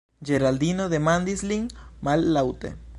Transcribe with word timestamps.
Geraldino 0.29 0.87
demandis 0.95 1.47
lin 1.53 1.71
mallaŭte: 2.09 2.79